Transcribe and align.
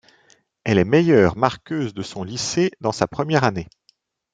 Elle 0.63 0.79
est 0.79 0.83
meilleure 0.83 1.37
marqueuse 1.37 1.93
de 1.93 2.01
son 2.01 2.23
lycée 2.23 2.71
dans 2.79 2.91
sa 2.91 3.05
première 3.07 3.43
année. 3.43 3.67